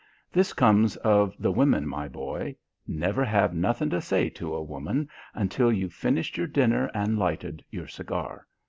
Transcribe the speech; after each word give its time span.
This 0.33 0.51
comes 0.53 0.95
of 0.95 1.35
the 1.37 1.51
women, 1.51 1.87
my 1.87 2.07
boy. 2.07 2.55
Never 2.87 3.23
have 3.23 3.53
nothing 3.53 3.91
to 3.91 4.01
say 4.01 4.29
to 4.29 4.55
a 4.55 4.63
woman 4.63 5.07
until 5.35 5.71
you've 5.71 5.93
finished 5.93 6.37
your 6.37 6.47
dinner 6.47 6.89
and 6.95 7.19
lighted 7.19 7.63
your 7.69 7.85
cigar. 7.87 8.47